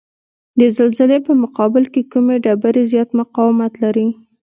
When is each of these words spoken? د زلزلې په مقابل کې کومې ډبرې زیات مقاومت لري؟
د 0.59 0.61
زلزلې 0.77 1.19
په 1.27 1.33
مقابل 1.43 1.83
کې 1.93 2.01
کومې 2.11 2.35
ډبرې 2.43 2.83
زیات 2.91 3.09
مقاومت 3.19 3.73
لري؟ 3.83 4.07